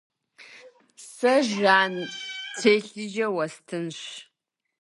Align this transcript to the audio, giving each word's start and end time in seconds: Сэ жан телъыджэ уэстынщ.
Сэ 1.13 1.33
жан 1.49 1.93
телъыджэ 2.59 3.27
уэстынщ. 3.35 4.01